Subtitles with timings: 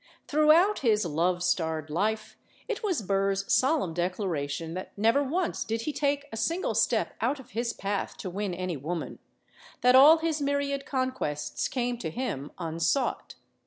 [0.27, 2.35] Throughout his love starred life
[2.67, 7.39] it was Burr's solemn declaration that never once did he take a single step out
[7.39, 9.19] of his path to win any woman;
[9.81, 13.35] that all his myriad conquests came to him unsought.